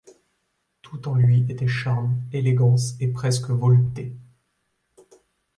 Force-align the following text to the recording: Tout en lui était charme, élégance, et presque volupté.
Tout 0.81 1.07
en 1.07 1.13
lui 1.13 1.41
était 1.47 1.67
charme, 1.67 2.19
élégance, 2.33 2.95
et 2.99 3.09
presque 3.09 3.51
volupté. 3.51 4.15